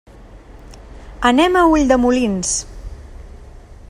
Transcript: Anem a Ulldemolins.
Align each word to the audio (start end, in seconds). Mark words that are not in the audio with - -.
Anem 1.31 1.59
a 1.61 1.65
Ulldemolins. 1.73 2.57